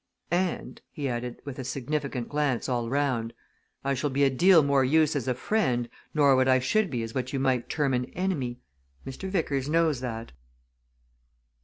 And," 0.31 0.81
he 0.89 1.07
added, 1.07 1.39
with 1.45 1.59
a 1.59 1.63
significant 1.63 2.27
glance 2.27 2.67
all 2.67 2.89
round, 2.89 3.33
"I 3.83 3.93
shall 3.93 4.09
be 4.09 4.23
a 4.23 4.31
deal 4.31 4.63
more 4.63 4.83
use 4.83 5.15
as 5.15 5.27
a 5.27 5.35
friend 5.35 5.87
nor 6.11 6.35
what 6.35 6.47
I 6.47 6.57
should 6.57 6.89
be 6.89 7.03
as 7.03 7.13
what 7.13 7.33
you 7.33 7.39
might 7.39 7.69
term 7.69 7.93
an 7.93 8.05
enemy 8.15 8.57
Mr. 9.05 9.29
Vickers 9.29 9.69
knows 9.69 9.99
that." 9.99 10.31